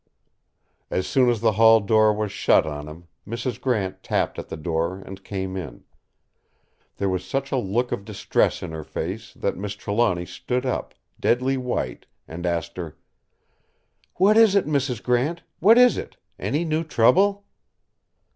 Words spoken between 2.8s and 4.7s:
him, Mrs. Grant tapped at the